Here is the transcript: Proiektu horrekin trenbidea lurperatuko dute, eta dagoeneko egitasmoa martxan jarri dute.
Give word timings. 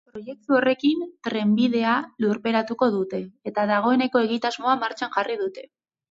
Proiektu 0.13 0.53
horrekin 0.59 1.01
trenbidea 1.27 1.91
lurperatuko 2.25 2.87
dute, 2.95 3.19
eta 3.51 3.65
dagoeneko 3.73 4.23
egitasmoa 4.29 4.73
martxan 4.85 5.13
jarri 5.19 5.37
dute. 5.43 5.67